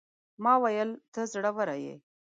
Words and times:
ما 0.43 0.53
وويل: 0.61 0.89
ته 1.13 1.21
زړوره 1.31 1.75
يې. 1.83 1.95